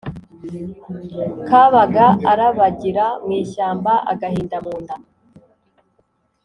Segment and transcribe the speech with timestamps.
[1.47, 4.95] Kabaga arabagira mu ishyamba-Agahinda mu nda.